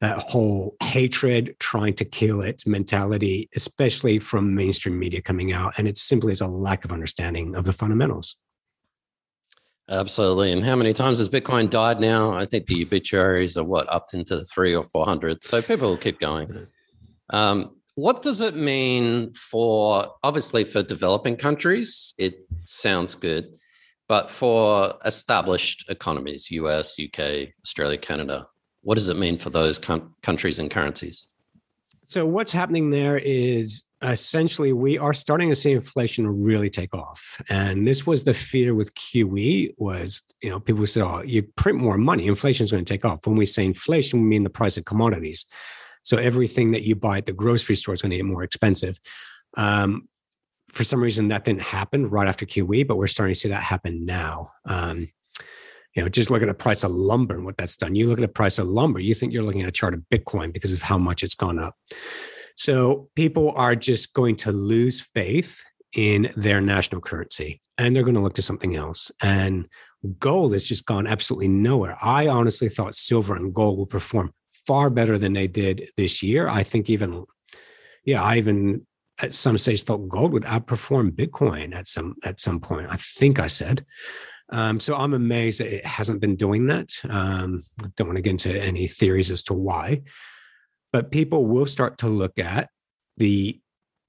that 0.00 0.18
whole 0.30 0.76
hatred, 0.82 1.56
trying 1.58 1.94
to 1.94 2.04
kill 2.04 2.40
it 2.40 2.62
mentality, 2.66 3.48
especially 3.54 4.18
from 4.18 4.54
mainstream 4.54 4.98
media 4.98 5.20
coming 5.20 5.52
out, 5.52 5.74
and 5.78 5.88
it 5.88 5.96
simply 5.96 6.32
is 6.32 6.40
a 6.40 6.46
lack 6.46 6.84
of 6.84 6.92
understanding 6.92 7.54
of 7.54 7.64
the 7.64 7.72
fundamentals. 7.72 8.36
Absolutely. 9.90 10.52
And 10.52 10.64
how 10.64 10.76
many 10.76 10.92
times 10.92 11.18
has 11.18 11.28
Bitcoin 11.28 11.70
died 11.70 11.98
now? 11.98 12.32
I 12.32 12.44
think 12.44 12.66
the 12.66 12.82
obituaries 12.82 13.56
are 13.56 13.64
what 13.64 13.90
up 13.90 14.08
into 14.12 14.44
three 14.44 14.74
or 14.74 14.84
four 14.84 15.04
hundred. 15.06 15.44
So 15.44 15.62
people 15.62 15.88
will 15.88 15.96
keep 15.96 16.20
going. 16.20 16.66
Um, 17.30 17.76
what 17.94 18.22
does 18.22 18.40
it 18.40 18.54
mean 18.54 19.32
for 19.32 20.06
obviously 20.22 20.64
for 20.64 20.82
developing 20.82 21.36
countries? 21.36 22.14
It 22.18 22.46
sounds 22.62 23.14
good, 23.14 23.46
but 24.08 24.30
for 24.30 24.94
established 25.04 25.86
economies, 25.88 26.50
US, 26.50 26.96
UK, 27.00 27.48
Australia, 27.64 27.98
Canada, 27.98 28.46
what 28.82 28.96
does 28.96 29.08
it 29.08 29.16
mean 29.16 29.38
for 29.38 29.50
those 29.50 29.78
com- 29.78 30.14
countries 30.22 30.58
and 30.58 30.70
currencies? 30.70 31.26
So 32.06 32.24
what's 32.24 32.52
happening 32.52 32.90
there 32.90 33.18
is 33.18 33.84
essentially 34.02 34.72
we 34.72 34.96
are 34.96 35.12
starting 35.12 35.48
to 35.48 35.56
see 35.56 35.72
inflation 35.72 36.26
really 36.26 36.70
take 36.70 36.94
off 36.94 37.42
and 37.50 37.86
this 37.86 38.06
was 38.06 38.22
the 38.22 38.32
fear 38.32 38.72
with 38.72 38.94
qe 38.94 39.74
was 39.76 40.22
you 40.40 40.48
know 40.48 40.60
people 40.60 40.86
said 40.86 41.02
oh 41.02 41.20
you 41.22 41.42
print 41.56 41.76
more 41.76 41.98
money 41.98 42.28
inflation 42.28 42.62
is 42.62 42.70
going 42.70 42.84
to 42.84 42.94
take 42.94 43.04
off 43.04 43.26
when 43.26 43.34
we 43.34 43.44
say 43.44 43.64
inflation 43.64 44.20
we 44.20 44.26
mean 44.26 44.44
the 44.44 44.50
price 44.50 44.76
of 44.76 44.84
commodities 44.84 45.46
so 46.08 46.16
everything 46.16 46.70
that 46.70 46.84
you 46.84 46.94
buy 46.94 47.18
at 47.18 47.26
the 47.26 47.34
grocery 47.34 47.76
store 47.76 47.92
is 47.92 48.00
going 48.00 48.12
to 48.12 48.16
get 48.16 48.24
more 48.24 48.42
expensive. 48.42 48.98
Um, 49.58 50.08
for 50.70 50.82
some 50.82 51.02
reason, 51.02 51.28
that 51.28 51.44
didn't 51.44 51.60
happen 51.60 52.08
right 52.08 52.26
after 52.26 52.46
QE, 52.46 52.86
but 52.86 52.96
we're 52.96 53.08
starting 53.08 53.34
to 53.34 53.38
see 53.38 53.50
that 53.50 53.62
happen 53.62 54.06
now. 54.06 54.52
Um, 54.64 55.10
you 55.94 56.02
know, 56.02 56.08
just 56.08 56.30
look 56.30 56.40
at 56.40 56.48
the 56.48 56.54
price 56.54 56.82
of 56.82 56.92
lumber 56.92 57.34
and 57.34 57.44
what 57.44 57.58
that's 57.58 57.76
done. 57.76 57.94
You 57.94 58.06
look 58.06 58.18
at 58.18 58.22
the 58.22 58.28
price 58.28 58.58
of 58.58 58.66
lumber, 58.68 59.00
you 59.00 59.14
think 59.14 59.34
you're 59.34 59.42
looking 59.42 59.60
at 59.60 59.68
a 59.68 59.72
chart 59.72 59.92
of 59.92 60.00
Bitcoin 60.10 60.50
because 60.50 60.72
of 60.72 60.80
how 60.80 60.96
much 60.96 61.22
it's 61.22 61.34
gone 61.34 61.58
up. 61.58 61.74
So 62.58 63.08
people 63.14 63.52
are 63.54 63.76
just 63.76 64.14
going 64.14 64.34
to 64.36 64.50
lose 64.50 65.00
faith 65.14 65.62
in 65.94 66.32
their 66.36 66.60
national 66.60 67.00
currency 67.00 67.62
and 67.78 67.94
they're 67.94 68.02
going 68.02 68.16
to 68.16 68.20
look 68.20 68.34
to 68.34 68.42
something 68.42 68.74
else. 68.74 69.12
And 69.22 69.68
gold 70.18 70.54
has 70.54 70.64
just 70.64 70.84
gone 70.84 71.06
absolutely 71.06 71.46
nowhere. 71.46 71.96
I 72.02 72.26
honestly 72.26 72.68
thought 72.68 72.96
silver 72.96 73.36
and 73.36 73.54
gold 73.54 73.78
would 73.78 73.90
perform 73.90 74.32
far 74.66 74.90
better 74.90 75.16
than 75.18 75.34
they 75.34 75.46
did 75.46 75.88
this 75.96 76.20
year. 76.20 76.48
I 76.48 76.64
think 76.64 76.90
even, 76.90 77.24
yeah, 78.04 78.24
I 78.24 78.38
even 78.38 78.84
at 79.22 79.34
some 79.34 79.56
stage 79.56 79.84
thought 79.84 80.08
gold 80.08 80.32
would 80.32 80.42
outperform 80.42 81.12
Bitcoin 81.12 81.76
at 81.76 81.86
some 81.86 82.16
at 82.24 82.40
some 82.40 82.58
point. 82.58 82.88
I 82.90 82.96
think 82.96 83.38
I 83.38 83.46
said. 83.46 83.86
Um, 84.50 84.80
so 84.80 84.96
I'm 84.96 85.14
amazed 85.14 85.60
that 85.60 85.72
it 85.72 85.86
hasn't 85.86 86.20
been 86.20 86.34
doing 86.34 86.66
that. 86.66 86.90
Um, 87.08 87.62
don't 87.94 88.08
want 88.08 88.16
to 88.16 88.22
get 88.22 88.30
into 88.30 88.60
any 88.60 88.88
theories 88.88 89.30
as 89.30 89.44
to 89.44 89.54
why, 89.54 90.02
but 90.98 91.12
people 91.12 91.46
will 91.46 91.64
start 91.64 91.96
to 91.96 92.08
look 92.08 92.40
at 92.40 92.70
the 93.18 93.60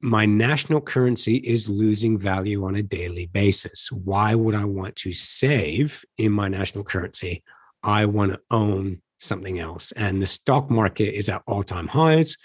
my 0.01 0.25
national 0.25 0.81
currency 0.81 1.35
is 1.35 1.69
losing 1.69 2.17
value 2.17 2.65
on 2.65 2.73
a 2.73 2.81
daily 2.81 3.27
basis. 3.27 3.91
Why 3.91 4.33
would 4.33 4.55
I 4.55 4.65
want 4.65 4.95
to 4.95 5.13
save 5.13 6.03
in 6.17 6.31
my 6.31 6.47
national 6.47 6.85
currency? 6.85 7.43
I 7.83 8.07
want 8.07 8.31
to 8.31 8.39
own 8.49 9.03
something 9.19 9.59
else. 9.59 9.91
And 9.91 10.19
the 10.19 10.25
stock 10.25 10.71
market 10.71 11.15
is 11.15 11.29
at 11.29 11.43
all 11.45 11.61
time 11.61 11.87
highs 11.87 12.35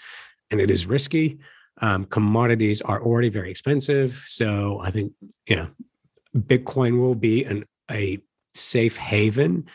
and 0.51 0.61
it 0.61 0.69
is 0.69 0.85
risky. 0.85 1.39
Um, 1.81 2.05
commodities 2.05 2.83
are 2.83 3.01
already 3.01 3.29
very 3.29 3.49
expensive. 3.49 4.25
So 4.27 4.79
I 4.79 4.91
think, 4.91 5.13
know, 5.55 5.69
Bitcoin 6.37 6.99
will 6.99 7.15
be 7.15 7.45
an, 7.45 7.65
a 7.89 8.19
safe 8.53 8.95
haven 8.95 9.65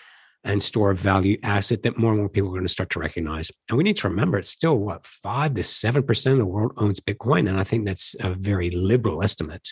and 0.44 0.62
store 0.62 0.90
of 0.90 0.98
value 0.98 1.36
asset 1.42 1.82
that 1.82 1.98
more 1.98 2.12
and 2.12 2.20
more 2.20 2.28
people 2.28 2.48
are 2.48 2.52
going 2.52 2.64
to 2.64 2.68
start 2.68 2.90
to 2.90 2.98
recognize. 2.98 3.52
And 3.68 3.76
we 3.76 3.84
need 3.84 3.96
to 3.98 4.08
remember 4.08 4.38
it's 4.38 4.50
still 4.50 4.78
what 4.78 5.04
five 5.06 5.54
to 5.54 5.62
seven 5.62 6.02
percent 6.02 6.34
of 6.34 6.38
the 6.38 6.46
world 6.46 6.72
owns 6.76 7.00
Bitcoin, 7.00 7.48
and 7.48 7.58
I 7.58 7.64
think 7.64 7.86
that's 7.86 8.16
a 8.20 8.34
very 8.34 8.70
liberal 8.70 9.22
estimate. 9.22 9.68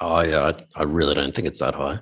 Oh 0.00 0.22
yeah, 0.22 0.52
I, 0.76 0.80
I 0.80 0.82
really 0.84 1.14
don't 1.14 1.34
think 1.34 1.46
it's 1.46 1.60
that 1.60 1.74
high. 1.74 2.00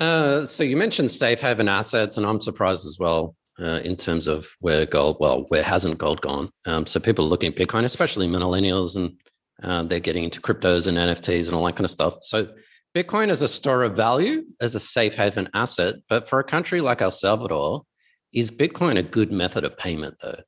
Uh, 0.00 0.44
so 0.44 0.64
you 0.64 0.76
mentioned 0.76 1.10
safe 1.10 1.40
haven 1.40 1.68
assets, 1.68 2.16
and 2.16 2.26
I'm 2.26 2.40
surprised 2.40 2.86
as 2.86 2.98
well 2.98 3.36
uh, 3.60 3.80
in 3.84 3.96
terms 3.96 4.26
of 4.26 4.48
where 4.60 4.86
gold, 4.86 5.18
well, 5.20 5.44
where 5.48 5.62
hasn't 5.62 5.98
gold 5.98 6.20
gone? 6.20 6.50
Um, 6.66 6.86
so 6.86 6.98
people 6.98 7.24
are 7.24 7.28
looking 7.28 7.52
at 7.52 7.58
Bitcoin, 7.58 7.84
especially 7.84 8.26
millennials, 8.26 8.96
and 8.96 9.16
uh, 9.62 9.84
they're 9.84 10.00
getting 10.00 10.24
into 10.24 10.40
cryptos 10.40 10.86
and 10.86 10.98
NFTs 10.98 11.46
and 11.46 11.54
all 11.54 11.64
that 11.66 11.76
kind 11.76 11.84
of 11.84 11.90
stuff. 11.90 12.18
So 12.22 12.48
Bitcoin 12.94 13.28
is 13.28 13.42
a 13.42 13.48
store 13.48 13.82
of 13.82 13.96
value 13.96 14.44
as 14.60 14.76
a 14.76 14.80
safe 14.80 15.16
haven 15.16 15.48
asset, 15.52 15.96
but 16.08 16.28
for 16.28 16.38
a 16.38 16.44
country 16.44 16.80
like 16.80 17.02
El 17.02 17.10
Salvador, 17.10 17.84
is 18.32 18.52
Bitcoin 18.52 18.96
a 18.96 19.02
good 19.02 19.32
method 19.32 19.64
of 19.64 19.76
payment 19.76 20.14
though? 20.22 20.40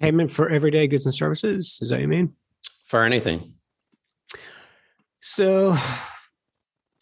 Payment 0.00 0.30
for 0.30 0.50
everyday 0.50 0.86
goods 0.86 1.06
and 1.06 1.14
services? 1.14 1.78
Is 1.80 1.88
that 1.88 1.96
what 1.96 2.02
you 2.02 2.08
mean? 2.08 2.34
For 2.84 3.04
anything. 3.04 3.54
So 5.20 5.78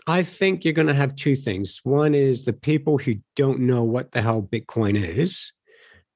I 0.06 0.22
think 0.22 0.64
you're 0.64 0.72
going 0.72 0.86
to 0.86 0.94
have 0.94 1.16
two 1.16 1.34
things. 1.34 1.80
One 1.82 2.14
is 2.14 2.44
the 2.44 2.52
people 2.52 2.98
who 2.98 3.16
don't 3.34 3.60
know 3.60 3.82
what 3.82 4.12
the 4.12 4.22
hell 4.22 4.40
Bitcoin 4.40 4.96
is 4.96 5.52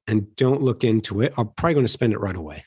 and 0.07 0.35
don't 0.37 0.63
look 0.63 0.85
into 0.85 1.23
it 1.23 1.35
are 1.37 1.45
probably 1.45 1.75
going 1.75 1.87
to 1.87 1.93
spend 1.93 2.13
it 2.13 2.21
right 2.21 2.37
away. 2.37 2.65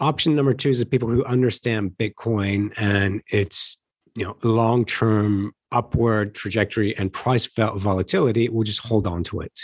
Option 0.00 0.36
number 0.36 0.52
two 0.52 0.70
is 0.70 0.78
the 0.78 0.86
people 0.86 1.08
who 1.08 1.24
understand 1.24 1.92
Bitcoin 1.98 2.72
and 2.76 3.22
its 3.28 3.78
you 4.16 4.24
know 4.24 4.36
long-term 4.42 5.52
upward 5.72 6.34
trajectory 6.34 6.96
and 6.96 7.12
price 7.12 7.46
volatility 7.46 8.48
will 8.48 8.64
just 8.64 8.80
hold 8.80 9.06
on 9.06 9.22
to 9.24 9.40
it. 9.40 9.60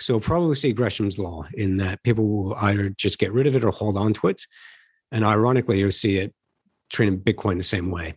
So 0.00 0.18
probably 0.20 0.56
see 0.56 0.72
Gresham's 0.72 1.18
law 1.18 1.46
in 1.54 1.76
that 1.78 2.02
people 2.02 2.26
will 2.26 2.54
either 2.54 2.90
just 2.90 3.18
get 3.18 3.32
rid 3.32 3.46
of 3.46 3.56
it 3.56 3.64
or 3.64 3.70
hold 3.70 3.96
on 3.96 4.12
to 4.14 4.28
it. 4.28 4.42
And 5.10 5.24
ironically, 5.24 5.78
you'll 5.78 5.92
see 5.92 6.18
it 6.18 6.34
treating 6.90 7.20
Bitcoin 7.20 7.56
the 7.56 7.62
same 7.62 7.90
way. 7.90 8.14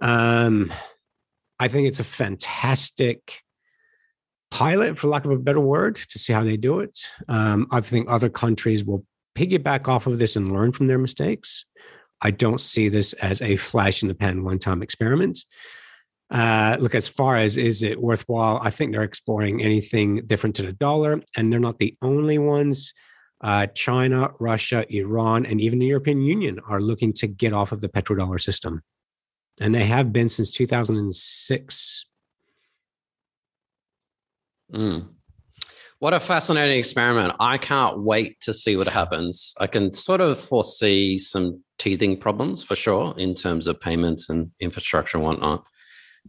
Um, 0.00 0.72
I 1.58 1.68
think 1.68 1.88
it's 1.88 2.00
a 2.00 2.04
fantastic 2.04 3.42
pilot, 4.50 4.98
for 4.98 5.08
lack 5.08 5.24
of 5.24 5.30
a 5.30 5.38
better 5.38 5.60
word, 5.60 5.96
to 5.96 6.18
see 6.18 6.32
how 6.32 6.44
they 6.44 6.56
do 6.56 6.80
it. 6.80 6.98
Um, 7.28 7.66
I 7.70 7.80
think 7.80 8.08
other 8.08 8.28
countries 8.28 8.84
will 8.84 9.04
piggyback 9.38 9.88
off 9.88 10.06
of 10.06 10.18
this 10.18 10.36
and 10.36 10.52
learn 10.52 10.72
from 10.72 10.86
their 10.86 10.98
mistakes. 10.98 11.64
I 12.20 12.30
don't 12.30 12.60
see 12.60 12.88
this 12.88 13.12
as 13.14 13.40
a 13.42 13.56
flash 13.56 14.02
in 14.02 14.08
the 14.08 14.14
pan 14.14 14.44
one 14.44 14.58
time 14.58 14.82
experiment. 14.82 15.38
Uh, 16.30 16.76
look, 16.80 16.94
as 16.94 17.08
far 17.08 17.36
as 17.36 17.56
is 17.56 17.82
it 17.82 18.00
worthwhile, 18.00 18.58
I 18.62 18.70
think 18.70 18.92
they're 18.92 19.02
exploring 19.02 19.62
anything 19.62 20.16
different 20.26 20.56
to 20.56 20.62
the 20.62 20.72
dollar, 20.72 21.22
and 21.36 21.52
they're 21.52 21.60
not 21.60 21.78
the 21.78 21.96
only 22.02 22.38
ones. 22.38 22.92
Uh, 23.40 23.66
China, 23.68 24.30
Russia, 24.40 24.84
Iran, 24.94 25.46
and 25.46 25.60
even 25.60 25.78
the 25.78 25.86
European 25.86 26.22
Union 26.22 26.58
are 26.68 26.80
looking 26.80 27.12
to 27.14 27.28
get 27.28 27.52
off 27.52 27.70
of 27.70 27.80
the 27.80 27.88
petrodollar 27.88 28.40
system 28.40 28.82
and 29.60 29.74
they 29.74 29.84
have 29.84 30.12
been 30.12 30.28
since 30.28 30.52
2006. 30.52 32.04
Mm. 34.72 35.08
What 36.00 36.14
a 36.14 36.20
fascinating 36.20 36.78
experiment. 36.78 37.34
I 37.40 37.58
can't 37.58 38.02
wait 38.02 38.40
to 38.42 38.54
see 38.54 38.76
what 38.76 38.86
happens. 38.86 39.52
I 39.58 39.66
can 39.66 39.92
sort 39.92 40.20
of 40.20 40.40
foresee 40.40 41.18
some 41.18 41.60
teething 41.78 42.18
problems 42.18 42.62
for 42.62 42.76
sure 42.76 43.14
in 43.18 43.34
terms 43.34 43.66
of 43.66 43.80
payments 43.80 44.28
and 44.28 44.50
infrastructure 44.60 45.18
and 45.18 45.26
whatnot. 45.26 45.64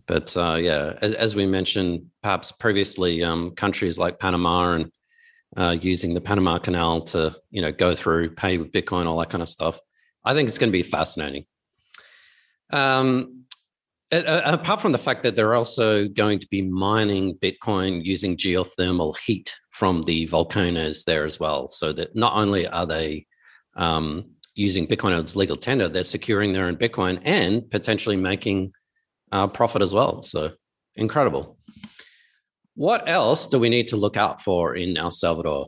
But 0.08 0.36
uh, 0.36 0.58
yeah, 0.60 0.94
as, 1.02 1.14
as, 1.14 1.36
we 1.36 1.46
mentioned, 1.46 2.02
perhaps 2.24 2.52
previously, 2.52 3.24
um, 3.24 3.52
countries 3.52 4.00
like 4.00 4.20
Panama 4.20 4.74
and 4.74 4.92
uh, 5.56 5.78
using 5.80 6.16
the 6.16 6.22
Panama 6.22 6.58
Canal 6.58 7.02
to 7.02 7.36
you 7.52 7.62
know 7.62 7.72
go 7.72 7.94
through, 7.94 8.32
pay 8.32 8.58
with 8.58 8.72
Bitcoin, 8.72 9.06
all 9.06 9.20
that 9.20 9.30
kind 9.30 9.44
of 9.44 9.50
stuff. 9.50 9.80
I 10.26 10.34
think 10.34 10.48
it's 10.48 10.58
going 10.58 10.70
to 10.70 10.78
be 10.78 10.84
fascinating. 10.84 11.46
Um, 12.72 13.39
apart 14.12 14.82
from 14.82 14.92
the 14.92 14.98
fact 14.98 15.24
that 15.24 15.36
they're 15.36 15.54
also 15.54 16.08
going 16.08 16.40
to 16.40 16.48
be 16.48 16.62
mining 16.62 17.36
Bitcoin 17.36 18.04
using 18.04 18.36
geothermal 18.36 19.18
heat 19.18 19.56
from 19.72 20.04
the 20.04 20.26
volcanoes 20.26 21.04
there 21.04 21.26
as 21.26 21.40
well. 21.40 21.68
So 21.68 21.94
that 21.94 22.16
not 22.16 22.36
only 22.36 22.68
are 22.68 22.86
they 22.86 23.28
um, 23.76 24.32
using 24.56 24.88
Bitcoin 24.88 25.24
as 25.24 25.36
legal 25.36 25.56
tender, 25.56 25.88
they're 25.88 26.04
securing 26.04 26.54
their 26.54 26.66
own 26.66 26.76
Bitcoin 26.76 27.22
and 27.24 27.70
potentially 27.70 28.18
making 28.18 28.74
uh, 29.32 29.48
profit 29.48 29.82
as 29.82 29.94
well. 29.94 30.24
So 30.24 30.52
incredible. 30.96 31.58
What 32.76 33.08
else 33.08 33.48
do 33.48 33.60
we 33.60 33.70
need 33.70 33.90
to 33.90 33.98
look 33.98 34.18
out 34.18 34.42
for 34.42 34.76
in 34.76 34.98
El 34.98 35.12
Salvador? 35.12 35.68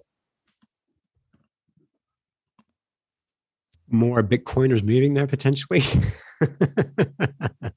more 3.92 4.24
Bitcoiners 4.24 4.84
moving 4.84 5.14
there 5.14 5.28
potentially. 5.28 5.82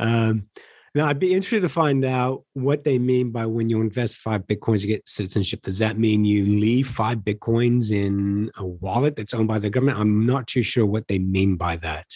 um, 0.00 0.48
Now, 0.92 1.06
I'd 1.06 1.20
be 1.20 1.34
interested 1.34 1.62
to 1.62 1.68
find 1.68 2.04
out 2.04 2.42
what 2.54 2.82
they 2.82 2.98
mean 2.98 3.30
by 3.30 3.46
when 3.46 3.70
you 3.70 3.80
invest 3.80 4.16
five 4.16 4.42
bitcoins, 4.48 4.80
you 4.80 4.88
get 4.88 5.08
citizenship. 5.08 5.62
Does 5.62 5.78
that 5.78 5.98
mean 5.98 6.24
you 6.24 6.44
leave 6.44 6.88
five 6.88 7.18
bitcoins 7.18 7.92
in 7.92 8.50
a 8.56 8.66
wallet 8.66 9.14
that's 9.14 9.32
owned 9.32 9.46
by 9.46 9.60
the 9.60 9.70
government? 9.70 9.98
I'm 9.98 10.26
not 10.26 10.48
too 10.48 10.62
sure 10.62 10.84
what 10.84 11.06
they 11.06 11.20
mean 11.20 11.54
by 11.54 11.76
that. 11.76 12.06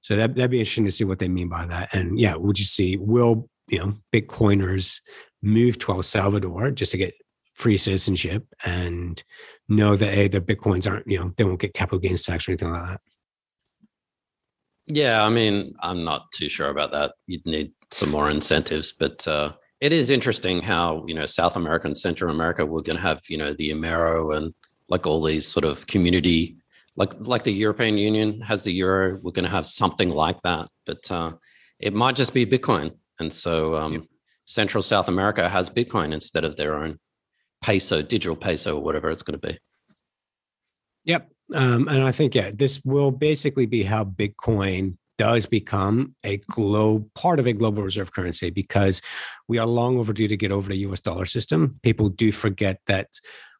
So 0.00 0.16
that, 0.16 0.34
that'd 0.34 0.50
be 0.50 0.58
interesting 0.58 0.86
to 0.86 0.90
see 0.90 1.04
what 1.04 1.20
they 1.20 1.28
mean 1.28 1.48
by 1.48 1.64
that. 1.66 1.94
And 1.94 2.18
yeah, 2.18 2.34
would 2.34 2.58
you 2.58 2.64
see, 2.64 2.96
will, 2.96 3.48
you 3.68 3.78
know, 3.78 3.94
Bitcoiners 4.12 5.00
move 5.40 5.78
to 5.78 5.92
El 5.92 6.02
Salvador 6.02 6.72
just 6.72 6.90
to 6.92 6.98
get 6.98 7.14
free 7.54 7.76
citizenship 7.76 8.44
and 8.64 9.22
know 9.68 9.94
that, 9.94 10.12
hey, 10.12 10.26
their 10.26 10.40
Bitcoins 10.40 10.90
aren't, 10.90 11.06
you 11.06 11.20
know, 11.20 11.30
they 11.36 11.44
won't 11.44 11.60
get 11.60 11.74
capital 11.74 12.00
gains 12.00 12.24
tax 12.24 12.48
or 12.48 12.50
anything 12.50 12.72
like 12.72 12.88
that? 12.88 13.00
Yeah, 14.94 15.24
I 15.24 15.30
mean, 15.30 15.74
I'm 15.80 16.04
not 16.04 16.30
too 16.32 16.50
sure 16.50 16.68
about 16.68 16.90
that. 16.90 17.14
You'd 17.26 17.46
need 17.46 17.72
some 17.90 18.10
more 18.10 18.28
incentives, 18.28 18.92
but 18.92 19.26
uh, 19.26 19.54
it 19.80 19.90
is 19.90 20.10
interesting 20.10 20.60
how 20.60 21.02
you 21.06 21.14
know 21.14 21.24
South 21.24 21.56
America 21.56 21.86
and 21.86 21.96
Central 21.96 22.30
America 22.30 22.66
we're 22.66 22.82
going 22.82 22.96
to 22.96 23.02
have 23.02 23.22
you 23.28 23.38
know 23.38 23.54
the 23.54 23.70
Amero 23.70 24.36
and 24.36 24.52
like 24.88 25.06
all 25.06 25.22
these 25.22 25.48
sort 25.48 25.64
of 25.64 25.86
community 25.86 26.58
like 26.96 27.14
like 27.20 27.42
the 27.42 27.52
European 27.52 27.96
Union 27.96 28.42
has 28.42 28.64
the 28.64 28.72
euro. 28.72 29.18
We're 29.22 29.32
going 29.32 29.46
to 29.46 29.50
have 29.50 29.66
something 29.66 30.10
like 30.10 30.42
that, 30.42 30.68
but 30.84 31.10
uh, 31.10 31.32
it 31.78 31.94
might 31.94 32.14
just 32.16 32.34
be 32.34 32.44
Bitcoin, 32.44 32.92
and 33.18 33.32
so 33.32 33.74
um, 33.74 33.92
yep. 33.94 34.02
Central 34.44 34.82
South 34.82 35.08
America 35.08 35.48
has 35.48 35.70
Bitcoin 35.70 36.12
instead 36.12 36.44
of 36.44 36.56
their 36.56 36.74
own 36.74 36.98
peso, 37.62 38.02
digital 38.02 38.36
peso, 38.36 38.76
or 38.76 38.82
whatever 38.82 39.10
it's 39.10 39.22
going 39.22 39.40
to 39.40 39.48
be. 39.48 39.58
Yep, 41.04 41.31
um, 41.54 41.88
and 41.88 42.02
I 42.02 42.12
think 42.12 42.34
yeah, 42.34 42.50
this 42.54 42.82
will 42.84 43.10
basically 43.10 43.66
be 43.66 43.82
how 43.82 44.04
Bitcoin 44.04 44.96
does 45.18 45.46
become 45.46 46.14
a 46.24 46.38
globe 46.50 47.08
part 47.14 47.38
of 47.38 47.46
a 47.46 47.52
global 47.52 47.82
reserve 47.82 48.12
currency 48.12 48.50
because 48.50 49.02
we 49.46 49.58
are 49.58 49.66
long 49.66 49.98
overdue 49.98 50.28
to 50.28 50.36
get 50.36 50.50
over 50.50 50.68
the 50.68 50.78
US 50.78 51.00
dollar 51.00 51.26
system. 51.26 51.78
People 51.82 52.08
do 52.08 52.32
forget 52.32 52.80
that 52.86 53.08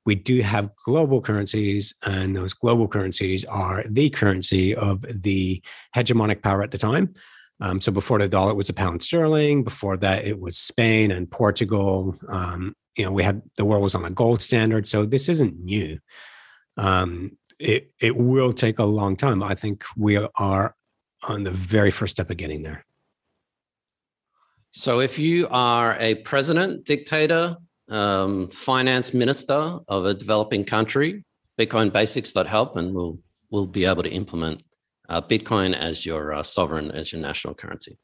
we 0.05 0.15
do 0.15 0.41
have 0.43 0.75
global 0.85 1.21
currencies, 1.21 1.95
and 2.05 2.37
those 2.37 2.55
global 2.55 2.89
currencies 2.89 3.45
are 3.45 3.85
the 3.89 4.11
currency 4.11 4.75
of 4.75 5.05
the 5.09 5.62
hegemonic 5.95 6.43
power 6.43 6.62
at 6.62 6.73
the 6.73 6.79
time. 6.79 7.15
Um, 7.61 7.81
so 7.81 7.93
before 7.93 8.19
the 8.19 8.29
dollar, 8.29 8.51
it 8.51 8.57
was 8.57 8.69
a 8.69 8.75
pound 8.75 9.03
sterling. 9.03 9.62
Before 9.62 9.97
that, 9.99 10.25
it 10.25 10.41
was 10.41 10.59
Spain 10.59 11.12
and 11.12 11.31
Portugal. 11.31 12.17
Um, 12.29 12.75
you 12.97 13.05
know, 13.05 13.12
we 13.12 13.23
had 13.23 13.43
the 13.57 13.65
world 13.65 13.83
was 13.83 13.95
on 13.95 14.05
a 14.05 14.11
gold 14.11 14.43
standard. 14.43 14.89
So 14.89 15.07
this 15.07 15.29
isn't 15.29 15.62
new. 15.62 16.01
Um, 16.77 17.37
it 17.62 17.92
it 18.00 18.16
will 18.16 18.52
take 18.52 18.78
a 18.78 18.85
long 18.85 19.16
time. 19.16 19.42
I 19.42 19.54
think 19.54 19.85
we 19.97 20.16
are 20.16 20.75
on 21.23 21.45
the 21.45 21.50
very 21.50 21.90
first 21.90 22.16
step 22.16 22.31
of 22.31 22.37
getting 22.37 22.62
there. 22.62 22.85
So, 24.71 25.00
if 25.00 25.19
you 25.19 25.49
are 25.50 25.97
a 26.00 26.16
president, 26.16 26.85
dictator, 26.85 27.57
um, 27.88 28.49
finance 28.49 29.12
minister 29.12 29.78
of 29.88 30.07
a 30.07 30.14
developing 30.14 30.64
country, 30.64 31.25
Bitcoin 31.59 31.92
Basics 31.92 32.35
help, 32.35 32.76
and 32.76 32.95
we'll 32.95 33.19
we'll 33.50 33.66
be 33.66 33.85
able 33.85 34.02
to 34.02 34.11
implement 34.11 34.62
uh, 35.09 35.21
Bitcoin 35.21 35.75
as 35.75 36.07
your 36.07 36.33
uh, 36.33 36.42
sovereign, 36.42 36.90
as 36.90 37.12
your 37.12 37.21
national 37.21 37.54
currency. 37.54 37.99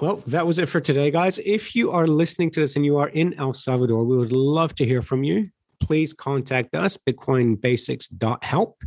Well, 0.00 0.16
that 0.26 0.46
was 0.46 0.58
it 0.58 0.68
for 0.68 0.80
today, 0.80 1.12
guys. 1.12 1.38
If 1.44 1.76
you 1.76 1.92
are 1.92 2.08
listening 2.08 2.50
to 2.52 2.60
this 2.60 2.74
and 2.74 2.84
you 2.84 2.96
are 2.96 3.08
in 3.08 3.34
El 3.34 3.52
Salvador, 3.52 4.02
we 4.04 4.16
would 4.16 4.32
love 4.32 4.74
to 4.76 4.84
hear 4.84 5.00
from 5.00 5.22
you. 5.22 5.50
Please 5.84 6.12
contact 6.12 6.74
us, 6.74 6.96
bitcoinbasics.help. 6.96 8.82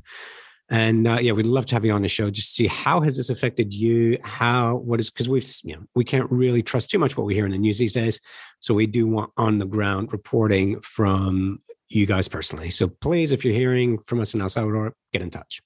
And 0.69 1.07
uh, 1.07 1.19
yeah, 1.21 1.31
we'd 1.31 1.45
love 1.45 1.65
to 1.67 1.75
have 1.75 1.85
you 1.85 1.93
on 1.93 2.01
the 2.01 2.09
show 2.09 2.29
just 2.29 2.53
see 2.53 2.67
how 2.67 2.99
has 2.99 3.15
this 3.15 3.29
affected 3.29 3.73
you? 3.73 4.17
How 4.23 4.75
what 4.75 4.99
is 4.99 5.09
because 5.09 5.29
we've 5.29 5.47
you 5.63 5.75
know 5.75 5.83
we 5.95 6.03
can't 6.03 6.29
really 6.29 6.61
trust 6.61 6.89
too 6.89 6.99
much 6.99 7.15
what 7.15 7.25
we 7.25 7.35
hear 7.35 7.45
in 7.45 7.53
the 7.53 7.57
news 7.57 7.77
these 7.77 7.93
days, 7.93 8.19
so 8.59 8.73
we 8.73 8.85
do 8.85 9.07
want 9.07 9.31
on 9.37 9.59
the 9.59 9.65
ground 9.65 10.11
reporting 10.11 10.81
from 10.81 11.59
you 11.87 12.05
guys 12.05 12.27
personally. 12.27 12.69
So 12.69 12.89
please, 12.89 13.31
if 13.31 13.45
you're 13.45 13.53
hearing 13.53 13.97
from 13.99 14.19
us 14.19 14.33
in 14.33 14.41
El 14.41 14.49
Salvador, 14.49 14.93
get 15.13 15.21
in 15.21 15.29
touch. 15.29 15.61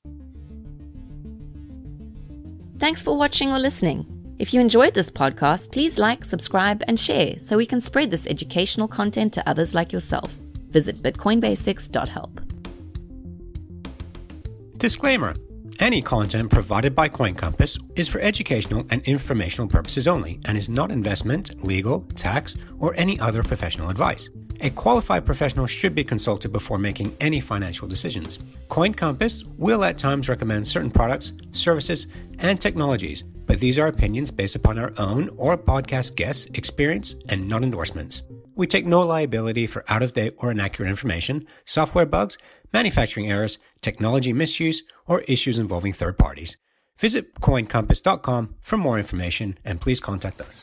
Thanks 2.77 3.01
for 3.01 3.17
watching 3.17 3.51
or 3.51 3.59
listening. 3.59 4.05
If 4.39 4.55
you 4.55 4.59
enjoyed 4.59 4.95
this 4.95 5.11
podcast, 5.11 5.71
please 5.71 5.99
like, 5.99 6.25
subscribe, 6.25 6.83
and 6.87 6.99
share 6.99 7.37
so 7.37 7.57
we 7.57 7.67
can 7.67 7.79
spread 7.79 8.09
this 8.09 8.25
educational 8.25 8.87
content 8.87 9.33
to 9.33 9.47
others 9.47 9.75
like 9.75 9.93
yourself. 9.93 10.35
Visit 10.71 11.01
bitcoinbasics.help. 11.03 12.41
Disclaimer 14.77 15.35
Any 15.79 16.01
content 16.01 16.49
provided 16.49 16.95
by 16.95 17.07
Coin 17.07 17.35
Compass 17.35 17.77
is 17.95 18.07
for 18.07 18.19
educational 18.19 18.85
and 18.89 19.01
informational 19.03 19.67
purposes 19.67 20.07
only 20.07 20.39
and 20.47 20.57
is 20.57 20.69
not 20.69 20.91
investment, 20.91 21.63
legal, 21.63 22.01
tax, 22.15 22.55
or 22.79 22.95
any 22.95 23.19
other 23.19 23.43
professional 23.43 23.89
advice. 23.89 24.29
A 24.63 24.69
qualified 24.69 25.25
professional 25.25 25.65
should 25.65 25.95
be 25.95 26.03
consulted 26.03 26.51
before 26.51 26.77
making 26.77 27.15
any 27.19 27.39
financial 27.39 27.87
decisions. 27.87 28.37
Coin 28.69 28.93
Compass 28.93 29.43
will 29.57 29.83
at 29.83 29.97
times 29.97 30.29
recommend 30.29 30.67
certain 30.67 30.91
products, 30.91 31.33
services, 31.51 32.05
and 32.39 32.61
technologies, 32.61 33.23
but 33.47 33.59
these 33.59 33.79
are 33.79 33.87
opinions 33.87 34.29
based 34.29 34.55
upon 34.55 34.77
our 34.77 34.93
own 34.97 35.29
or 35.37 35.57
podcast 35.57 36.15
guests' 36.15 36.47
experience 36.53 37.15
and 37.29 37.47
not 37.49 37.63
endorsements. 37.63 38.21
We 38.55 38.67
take 38.67 38.85
no 38.85 39.01
liability 39.01 39.65
for 39.67 39.83
out 39.87 40.03
of 40.03 40.13
date 40.13 40.33
or 40.37 40.51
inaccurate 40.51 40.89
information, 40.89 41.45
software 41.65 42.05
bugs, 42.05 42.37
manufacturing 42.73 43.29
errors, 43.31 43.57
technology 43.81 44.33
misuse, 44.33 44.83
or 45.07 45.21
issues 45.21 45.57
involving 45.59 45.93
third 45.93 46.17
parties. 46.17 46.57
Visit 46.99 47.25
coincompass.com 47.41 48.55
for 48.61 48.77
more 48.77 48.97
information 48.97 49.57
and 49.65 49.81
please 49.81 49.99
contact 49.99 50.39
us. 50.41 50.59